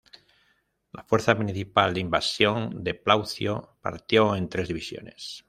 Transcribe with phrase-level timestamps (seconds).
[0.93, 5.39] La fuerza principal de invasión de Plaucio partió en tres divisiones.